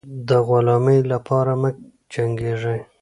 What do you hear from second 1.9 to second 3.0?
جنګېږی.